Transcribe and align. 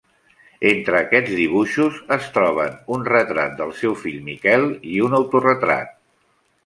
Entre 0.67 0.95
aquests 0.99 1.33
dibuixos 1.41 1.99
es 2.17 2.31
troben 2.37 2.79
un 2.95 3.05
retrat 3.11 3.53
del 3.63 3.75
seu 3.83 3.97
fill 4.07 4.19
Miquel 4.31 4.67
i 4.95 4.97
un 5.11 5.19
autoretrat. 5.19 5.95